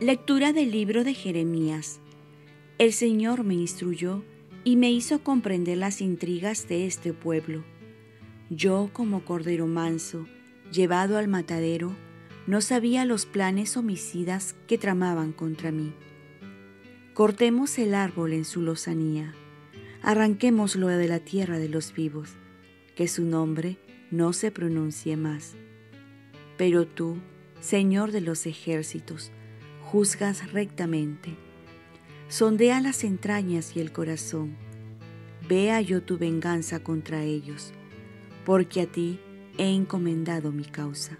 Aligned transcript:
Lectura 0.00 0.54
del 0.54 0.70
libro 0.70 1.04
de 1.04 1.12
Jeremías. 1.12 2.00
El 2.78 2.94
Señor 2.94 3.44
me 3.44 3.52
instruyó 3.52 4.24
y 4.64 4.76
me 4.76 4.90
hizo 4.90 5.22
comprender 5.22 5.76
las 5.76 6.00
intrigas 6.00 6.66
de 6.68 6.86
este 6.86 7.12
pueblo. 7.12 7.64
Yo, 8.48 8.88
como 8.94 9.26
cordero 9.26 9.66
manso, 9.66 10.26
llevado 10.72 11.18
al 11.18 11.28
matadero, 11.28 11.94
no 12.46 12.62
sabía 12.62 13.04
los 13.04 13.26
planes 13.26 13.76
homicidas 13.76 14.54
que 14.66 14.78
tramaban 14.78 15.32
contra 15.32 15.70
mí. 15.70 15.92
Cortemos 17.12 17.78
el 17.78 17.92
árbol 17.92 18.32
en 18.32 18.46
su 18.46 18.62
lozanía, 18.62 19.34
arranquémoslo 20.00 20.88
de 20.88 21.08
la 21.08 21.20
tierra 21.20 21.58
de 21.58 21.68
los 21.68 21.92
vivos, 21.92 22.30
que 22.96 23.06
su 23.06 23.26
nombre 23.26 23.76
no 24.10 24.32
se 24.32 24.50
pronuncie 24.50 25.18
más. 25.18 25.56
Pero 26.56 26.86
tú, 26.86 27.18
Señor 27.60 28.12
de 28.12 28.22
los 28.22 28.46
ejércitos, 28.46 29.30
juzgas 29.90 30.52
rectamente. 30.52 31.36
Sondea 32.28 32.80
las 32.80 33.02
entrañas 33.02 33.74
y 33.74 33.80
el 33.80 33.90
corazón. 33.90 34.56
Vea 35.48 35.80
yo 35.80 36.00
tu 36.00 36.16
venganza 36.16 36.78
contra 36.78 37.24
ellos, 37.24 37.72
porque 38.44 38.82
a 38.82 38.86
ti 38.86 39.18
he 39.58 39.74
encomendado 39.74 40.52
mi 40.52 40.64
causa. 40.64 41.18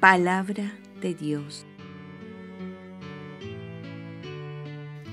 Palabra 0.00 0.76
de 1.00 1.14
Dios. 1.14 1.64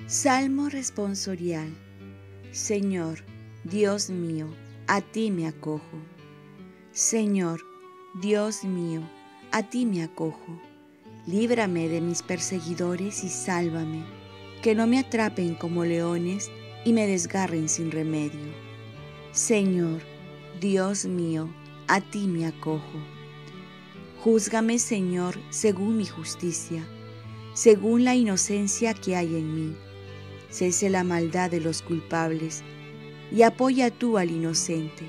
Salmo 0.07 0.69
responsorial. 0.69 1.69
Señor, 2.51 3.19
Dios 3.63 4.09
mío, 4.09 4.47
a 4.87 5.01
ti 5.01 5.29
me 5.29 5.45
acojo. 5.45 5.99
Señor, 6.91 7.61
Dios 8.19 8.63
mío, 8.63 9.03
a 9.51 9.69
ti 9.69 9.85
me 9.85 10.01
acojo 10.01 10.68
líbrame 11.29 11.87
de 11.89 12.01
mis 12.01 12.23
perseguidores 12.23 13.23
y 13.23 13.29
sálvame, 13.29 14.03
que 14.63 14.73
no 14.73 14.87
me 14.87 14.97
atrapen 14.97 15.53
como 15.53 15.85
leones 15.85 16.49
y 16.85 16.91
me 16.91 17.05
desgarren 17.05 17.69
sin 17.69 17.91
remedio. 17.91 18.51
Señor, 19.31 20.01
Dios 20.59 21.05
mío, 21.05 21.47
a 21.87 22.01
ti 22.01 22.25
me 22.27 22.47
acojo. 22.47 22.99
Júzgame, 24.23 24.79
Señor, 24.79 25.39
según 25.51 25.97
mi 25.97 26.05
justicia, 26.07 26.83
según 27.53 28.05
la 28.05 28.15
inocencia 28.15 28.95
que 28.95 29.15
hay 29.15 29.35
en 29.35 29.53
mí. 29.53 29.75
Cese 30.49 30.89
la 30.89 31.03
maldad 31.03 31.51
de 31.51 31.61
los 31.61 31.83
culpables 31.83 32.63
y 33.31 33.43
apoya 33.43 33.91
tú 33.91 34.17
al 34.17 34.31
inocente, 34.31 35.07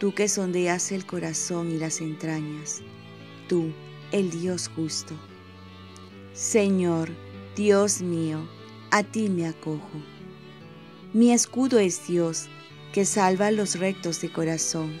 tú 0.00 0.14
que 0.14 0.28
sondeas 0.28 0.92
el 0.92 1.04
corazón 1.04 1.70
y 1.70 1.76
las 1.76 2.00
entrañas, 2.00 2.80
tú, 3.48 3.70
el 4.12 4.30
Dios 4.30 4.70
justo. 4.74 5.14
Señor, 6.32 7.10
Dios 7.56 8.02
mío, 8.02 8.46
a 8.90 9.02
ti 9.02 9.28
me 9.28 9.46
acojo. 9.46 10.00
Mi 11.12 11.32
escudo 11.32 11.78
es 11.78 12.06
Dios, 12.06 12.48
que 12.92 13.04
salva 13.04 13.48
a 13.48 13.50
los 13.50 13.78
rectos 13.78 14.20
de 14.20 14.30
corazón. 14.30 15.00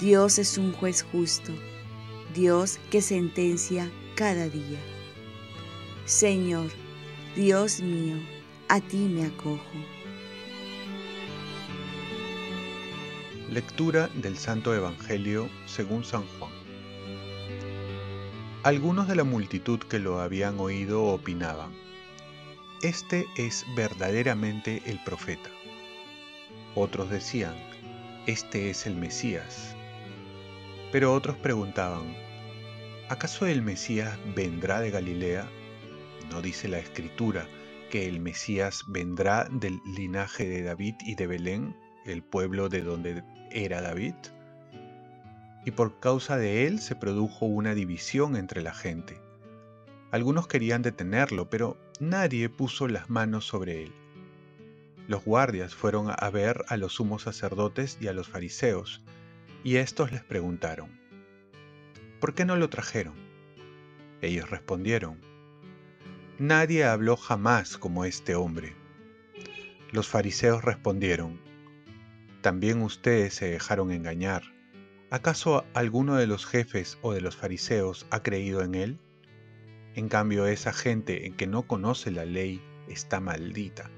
Dios 0.00 0.38
es 0.38 0.58
un 0.58 0.72
juez 0.72 1.04
justo, 1.10 1.52
Dios 2.34 2.78
que 2.90 3.02
sentencia 3.02 3.90
cada 4.14 4.48
día. 4.48 4.78
Señor, 6.04 6.70
Dios 7.34 7.80
mío, 7.80 8.16
a 8.68 8.80
ti 8.80 8.96
me 8.96 9.26
acojo. 9.26 9.60
Lectura 13.50 14.08
del 14.14 14.36
Santo 14.36 14.74
Evangelio 14.74 15.48
según 15.66 16.04
San 16.04 16.26
Juan. 16.38 16.47
Algunos 18.64 19.06
de 19.06 19.14
la 19.14 19.22
multitud 19.22 19.78
que 19.78 20.00
lo 20.00 20.20
habían 20.20 20.58
oído 20.58 21.04
opinaban, 21.04 21.70
Este 22.82 23.26
es 23.36 23.64
verdaderamente 23.76 24.82
el 24.84 24.98
profeta. 25.04 25.48
Otros 26.74 27.08
decían, 27.08 27.54
Este 28.26 28.68
es 28.68 28.84
el 28.88 28.96
Mesías. 28.96 29.76
Pero 30.90 31.14
otros 31.14 31.36
preguntaban, 31.36 32.16
¿acaso 33.08 33.46
el 33.46 33.62
Mesías 33.62 34.18
vendrá 34.34 34.80
de 34.80 34.90
Galilea? 34.90 35.48
¿No 36.28 36.42
dice 36.42 36.66
la 36.66 36.80
Escritura 36.80 37.46
que 37.90 38.08
el 38.08 38.18
Mesías 38.18 38.82
vendrá 38.88 39.44
del 39.52 39.80
linaje 39.84 40.48
de 40.48 40.62
David 40.62 40.96
y 41.06 41.14
de 41.14 41.28
Belén, 41.28 41.76
el 42.04 42.24
pueblo 42.24 42.68
de 42.68 42.82
donde 42.82 43.22
era 43.52 43.80
David? 43.80 44.14
Y 45.68 45.70
por 45.70 46.00
causa 46.00 46.38
de 46.38 46.66
él 46.66 46.80
se 46.80 46.96
produjo 46.96 47.44
una 47.44 47.74
división 47.74 48.36
entre 48.36 48.62
la 48.62 48.72
gente. 48.72 49.20
Algunos 50.10 50.46
querían 50.46 50.80
detenerlo, 50.80 51.50
pero 51.50 51.76
nadie 52.00 52.48
puso 52.48 52.88
las 52.88 53.10
manos 53.10 53.46
sobre 53.46 53.82
él. 53.82 53.92
Los 55.08 55.26
guardias 55.26 55.74
fueron 55.74 56.06
a 56.08 56.30
ver 56.30 56.64
a 56.68 56.78
los 56.78 56.94
sumos 56.94 57.24
sacerdotes 57.24 57.98
y 58.00 58.08
a 58.08 58.14
los 58.14 58.28
fariseos, 58.28 59.04
y 59.62 59.76
éstos 59.76 60.10
les 60.10 60.24
preguntaron, 60.24 60.88
¿por 62.18 62.32
qué 62.32 62.46
no 62.46 62.56
lo 62.56 62.70
trajeron? 62.70 63.12
Ellos 64.22 64.48
respondieron, 64.48 65.20
Nadie 66.38 66.86
habló 66.86 67.18
jamás 67.18 67.76
como 67.76 68.06
este 68.06 68.34
hombre. 68.34 68.74
Los 69.92 70.08
fariseos 70.08 70.64
respondieron, 70.64 71.38
También 72.40 72.80
ustedes 72.80 73.34
se 73.34 73.50
dejaron 73.50 73.92
engañar. 73.92 74.56
¿Acaso 75.10 75.64
alguno 75.72 76.16
de 76.16 76.26
los 76.26 76.44
jefes 76.44 76.98
o 77.00 77.14
de 77.14 77.22
los 77.22 77.34
fariseos 77.34 78.06
ha 78.10 78.22
creído 78.22 78.60
en 78.60 78.74
él? 78.74 78.98
En 79.94 80.10
cambio, 80.10 80.46
esa 80.46 80.74
gente 80.74 81.24
en 81.24 81.34
que 81.34 81.46
no 81.46 81.66
conoce 81.66 82.10
la 82.10 82.26
ley 82.26 82.60
está 82.88 83.18
maldita. 83.18 83.90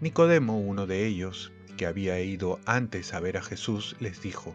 Nicodemo, 0.00 0.60
uno 0.60 0.86
de 0.86 1.06
ellos, 1.06 1.52
que 1.76 1.86
había 1.86 2.20
ido 2.20 2.60
antes 2.66 3.14
a 3.14 3.20
ver 3.20 3.36
a 3.36 3.42
Jesús, 3.42 3.96
les 3.98 4.22
dijo, 4.22 4.54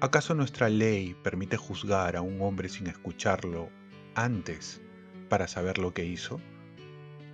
¿acaso 0.00 0.34
nuestra 0.34 0.70
ley 0.70 1.14
permite 1.22 1.58
juzgar 1.58 2.16
a 2.16 2.22
un 2.22 2.40
hombre 2.40 2.70
sin 2.70 2.86
escucharlo 2.86 3.68
antes 4.14 4.80
para 5.28 5.46
saber 5.46 5.76
lo 5.76 5.92
que 5.92 6.06
hizo? 6.06 6.40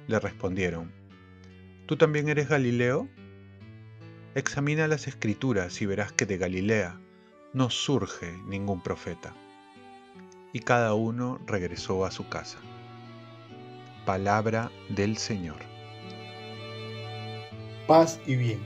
Le 0.08 0.18
respondieron, 0.18 0.90
¿tú 1.86 1.96
también 1.96 2.28
eres 2.28 2.48
Galileo? 2.48 3.08
Examina 4.34 4.88
las 4.88 5.06
escrituras 5.06 5.80
y 5.80 5.86
verás 5.86 6.10
que 6.10 6.26
de 6.26 6.38
Galilea 6.38 6.98
no 7.54 7.70
surge 7.70 8.36
ningún 8.46 8.80
profeta. 8.80 9.32
Y 10.52 10.60
cada 10.60 10.94
uno 10.94 11.38
regresó 11.46 12.04
a 12.04 12.10
su 12.10 12.28
casa. 12.28 12.58
Palabra 14.04 14.72
del 14.88 15.16
Señor. 15.16 15.58
Paz 17.86 18.20
y 18.26 18.34
bien. 18.34 18.58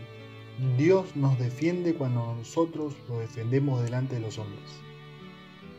Dios 0.79 1.15
nos 1.15 1.39
defiende 1.39 1.95
cuando 1.95 2.35
nosotros 2.35 2.97
lo 3.09 3.21
defendemos 3.21 3.83
delante 3.83 4.15
de 4.17 4.23
los 4.23 4.39
hombres. 4.39 4.71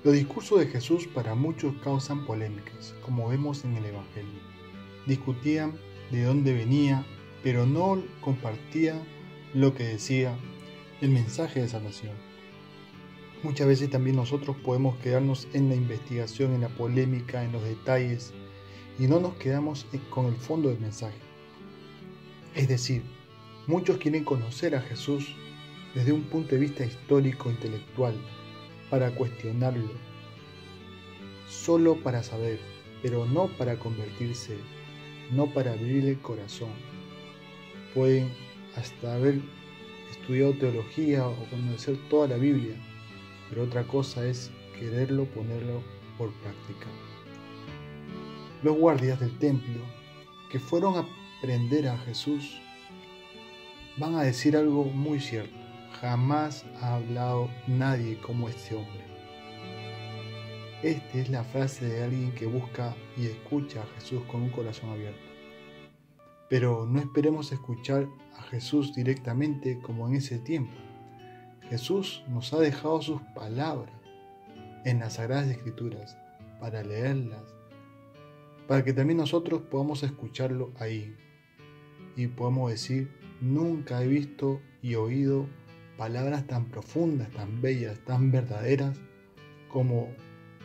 Los 0.03 0.13
discursos 0.13 0.59
de 0.59 0.67
Jesús 0.67 1.07
para 1.07 1.35
muchos 1.35 1.73
causan 1.83 2.25
polémicas, 2.25 2.95
como 3.01 3.27
vemos 3.27 3.65
en 3.65 3.75
el 3.75 3.85
Evangelio. 3.85 4.39
Discutían 5.07 5.73
de 6.11 6.23
dónde 6.23 6.53
venía, 6.53 7.03
pero 7.43 7.65
no 7.65 8.01
compartían 8.21 9.01
lo 9.55 9.73
que 9.73 9.83
decía 9.83 10.37
el 11.01 11.09
mensaje 11.09 11.61
de 11.61 11.69
salvación. 11.69 12.28
Muchas 13.41 13.67
veces 13.67 13.89
también 13.89 14.17
nosotros 14.17 14.57
podemos 14.57 14.97
quedarnos 14.97 15.47
en 15.53 15.69
la 15.69 15.75
investigación, 15.75 16.53
en 16.53 16.61
la 16.61 16.67
polémica, 16.67 17.41
en 17.41 17.53
los 17.53 17.63
detalles 17.63 18.33
y 18.99 19.07
no 19.07 19.21
nos 19.21 19.35
quedamos 19.35 19.85
con 20.09 20.25
el 20.25 20.35
fondo 20.35 20.67
del 20.67 20.79
mensaje. 20.79 21.17
Es 22.53 22.67
decir, 22.67 23.01
muchos 23.65 23.97
quieren 23.97 24.25
conocer 24.25 24.75
a 24.75 24.81
Jesús 24.81 25.33
desde 25.95 26.11
un 26.11 26.23
punto 26.23 26.55
de 26.55 26.61
vista 26.61 26.83
histórico, 26.83 27.49
intelectual, 27.49 28.13
para 28.89 29.11
cuestionarlo, 29.11 29.93
solo 31.47 31.95
para 32.03 32.23
saber, 32.23 32.59
pero 33.01 33.25
no 33.25 33.47
para 33.57 33.79
convertirse, 33.79 34.57
no 35.31 35.47
para 35.53 35.71
abrir 35.71 36.05
el 36.05 36.19
corazón. 36.19 36.73
Pueden 37.93 38.29
hasta 38.75 39.15
haber 39.15 39.39
estudiado 40.11 40.53
teología 40.55 41.25
o 41.25 41.49
conocer 41.49 41.97
toda 42.09 42.27
la 42.27 42.37
Biblia, 42.37 42.75
pero 43.49 43.63
otra 43.63 43.83
cosa 43.85 44.25
es 44.25 44.51
quererlo 44.77 45.25
ponerlo 45.25 45.81
por 46.17 46.31
práctica. 46.33 46.85
Los 48.63 48.77
guardias 48.77 49.19
del 49.19 49.37
templo 49.39 49.81
que 50.51 50.59
fueron 50.59 50.97
a 50.97 51.07
prender 51.41 51.87
a 51.87 51.97
Jesús 51.99 52.59
van 53.97 54.15
a 54.15 54.23
decir 54.23 54.55
algo 54.55 54.85
muy 54.85 55.19
cierto. 55.19 55.57
Jamás 56.01 56.65
ha 56.81 56.95
hablado 56.95 57.49
nadie 57.67 58.19
como 58.19 58.47
este 58.47 58.75
hombre. 58.75 59.03
Esta 60.81 61.17
es 61.17 61.29
la 61.29 61.43
frase 61.43 61.85
de 61.85 62.03
alguien 62.03 62.31
que 62.33 62.45
busca 62.45 62.95
y 63.17 63.25
escucha 63.25 63.81
a 63.81 63.99
Jesús 63.99 64.21
con 64.31 64.43
un 64.43 64.49
corazón 64.49 64.91
abierto. 64.91 65.19
Pero 66.49 66.85
no 66.85 66.99
esperemos 66.99 67.51
escuchar 67.51 68.07
a 68.37 68.43
Jesús 68.43 68.95
directamente 68.95 69.79
como 69.81 70.07
en 70.07 70.15
ese 70.15 70.39
tiempo 70.39 70.88
Jesús 71.69 72.23
nos 72.27 72.51
ha 72.53 72.59
dejado 72.59 73.01
sus 73.01 73.21
palabras 73.35 73.93
en 74.85 74.99
las 74.99 75.13
Sagradas 75.13 75.47
Escrituras 75.47 76.17
para 76.59 76.83
leerlas, 76.83 77.43
para 78.67 78.83
que 78.83 78.93
también 78.93 79.17
nosotros 79.17 79.61
podamos 79.61 80.03
escucharlo 80.03 80.71
ahí 80.79 81.15
y 82.15 82.27
podamos 82.27 82.71
decir, 82.71 83.11
nunca 83.39 84.03
he 84.03 84.07
visto 84.07 84.61
y 84.81 84.95
oído 84.95 85.47
palabras 85.95 86.47
tan 86.47 86.65
profundas, 86.65 87.29
tan 87.31 87.61
bellas, 87.61 87.99
tan 87.99 88.31
verdaderas 88.31 88.97
como 89.69 90.09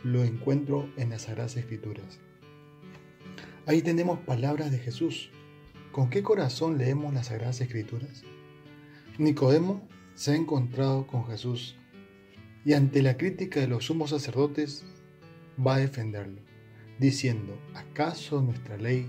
lo 0.03 0.23
encuentro 0.23 0.89
en 0.97 1.11
las 1.11 1.23
Sagradas 1.23 1.55
Escrituras. 1.55 2.19
Ahí 3.67 3.81
tenemos 3.81 4.19
palabras 4.19 4.71
de 4.71 4.79
Jesús. 4.79 5.29
¿Con 5.91 6.09
qué 6.09 6.23
corazón 6.23 6.77
leemos 6.77 7.13
las 7.13 7.27
Sagradas 7.27 7.61
Escrituras? 7.61 8.23
Nicodemo 9.17 9.87
se 10.15 10.31
ha 10.31 10.35
encontrado 10.35 11.05
con 11.05 11.27
Jesús 11.27 11.75
y 12.63 12.73
ante 12.73 13.03
la 13.03 13.17
crítica 13.17 13.59
de 13.59 13.67
los 13.67 13.85
sumos 13.85 14.09
sacerdotes 14.09 14.85
va 15.65 15.75
a 15.75 15.79
defenderlo, 15.79 16.41
diciendo, 16.99 17.59
¿acaso 17.75 18.41
nuestra 18.41 18.77
ley 18.77 19.07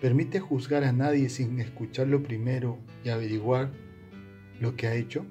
permite 0.00 0.38
juzgar 0.38 0.84
a 0.84 0.92
nadie 0.92 1.28
sin 1.30 1.58
escucharlo 1.58 2.22
primero 2.22 2.78
y 3.02 3.08
averiguar 3.08 3.72
lo 4.60 4.76
que 4.76 4.86
ha 4.86 4.94
hecho? 4.94 5.26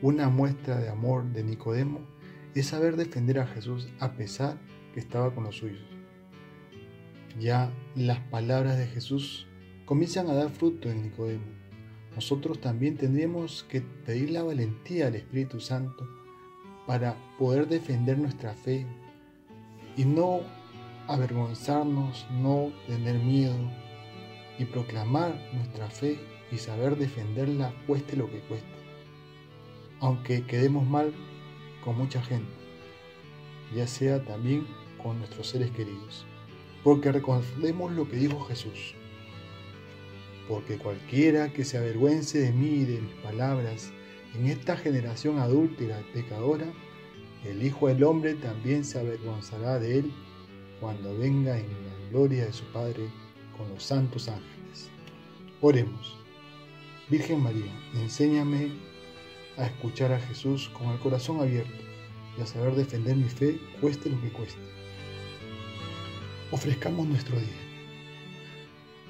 Una 0.00 0.28
muestra 0.28 0.78
de 0.78 0.88
amor 0.88 1.24
de 1.32 1.44
Nicodemo 1.44 2.00
es 2.54 2.66
saber 2.66 2.96
defender 2.96 3.38
a 3.38 3.46
Jesús 3.46 3.88
a 4.00 4.12
pesar 4.12 4.58
que 4.92 5.00
estaba 5.00 5.34
con 5.34 5.44
los 5.44 5.56
suyos. 5.58 5.84
Ya 7.38 7.70
las 7.94 8.18
palabras 8.18 8.78
de 8.78 8.86
Jesús 8.86 9.46
comienzan 9.84 10.28
a 10.28 10.34
dar 10.34 10.50
fruto 10.50 10.90
en 10.90 11.02
Nicodemo. 11.02 11.61
Nosotros 12.14 12.60
también 12.60 12.96
tendríamos 12.96 13.64
que 13.64 13.80
pedir 13.80 14.30
la 14.30 14.42
valentía 14.42 15.06
al 15.06 15.14
Espíritu 15.14 15.60
Santo 15.60 16.06
para 16.86 17.16
poder 17.38 17.68
defender 17.68 18.18
nuestra 18.18 18.54
fe 18.54 18.86
y 19.96 20.04
no 20.04 20.40
avergonzarnos, 21.08 22.26
no 22.30 22.72
tener 22.86 23.18
miedo 23.18 23.56
y 24.58 24.64
proclamar 24.64 25.34
nuestra 25.54 25.88
fe 25.88 26.18
y 26.50 26.58
saber 26.58 26.96
defenderla 26.96 27.72
cueste 27.86 28.16
lo 28.16 28.30
que 28.30 28.40
cueste. 28.40 28.68
Aunque 30.00 30.44
quedemos 30.44 30.86
mal 30.86 31.12
con 31.84 31.96
mucha 31.96 32.22
gente, 32.22 32.52
ya 33.74 33.86
sea 33.86 34.22
también 34.24 34.66
con 35.02 35.18
nuestros 35.18 35.48
seres 35.48 35.70
queridos. 35.70 36.26
Porque 36.84 37.12
recordemos 37.12 37.92
lo 37.92 38.08
que 38.08 38.16
dijo 38.16 38.40
Jesús. 38.44 38.94
Porque 40.52 40.76
cualquiera 40.76 41.50
que 41.50 41.64
se 41.64 41.78
avergüence 41.78 42.38
de 42.38 42.52
mí 42.52 42.80
y 42.80 42.84
de 42.84 43.00
mis 43.00 43.14
palabras 43.22 43.90
en 44.34 44.48
esta 44.48 44.76
generación 44.76 45.38
adúltera 45.38 45.98
y 45.98 46.12
pecadora, 46.12 46.66
el 47.46 47.62
Hijo 47.62 47.88
del 47.88 48.04
Hombre 48.04 48.34
también 48.34 48.84
se 48.84 49.00
avergonzará 49.00 49.78
de 49.78 50.00
él 50.00 50.12
cuando 50.78 51.16
venga 51.16 51.58
en 51.58 51.70
la 51.70 52.10
gloria 52.10 52.44
de 52.44 52.52
su 52.52 52.64
Padre 52.64 53.08
con 53.56 53.66
los 53.70 53.82
santos 53.82 54.28
ángeles. 54.28 54.90
Oremos. 55.62 56.18
Virgen 57.08 57.42
María, 57.42 57.72
enséñame 57.94 58.72
a 59.56 59.64
escuchar 59.64 60.12
a 60.12 60.20
Jesús 60.20 60.70
con 60.78 60.88
el 60.88 60.98
corazón 60.98 61.40
abierto 61.40 61.82
y 62.36 62.42
a 62.42 62.46
saber 62.46 62.74
defender 62.74 63.16
mi 63.16 63.30
fe, 63.30 63.58
cueste 63.80 64.10
lo 64.10 64.20
que 64.20 64.30
cueste. 64.30 64.60
Ofrezcamos 66.50 67.06
nuestro 67.06 67.40
día. 67.40 67.71